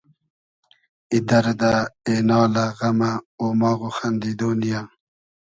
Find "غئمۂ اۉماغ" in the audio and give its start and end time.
2.77-3.79